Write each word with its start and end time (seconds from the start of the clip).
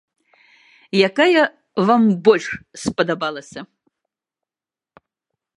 Якая 1.09 1.43
вам 1.91 2.01
больш 2.29 2.45
спадабалася? 2.87 3.59